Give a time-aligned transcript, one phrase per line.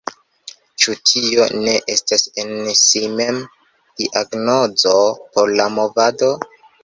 [0.83, 3.37] Ĉu tio ne estas en si mem
[4.01, 4.97] diagnozo
[5.37, 6.33] por la movado?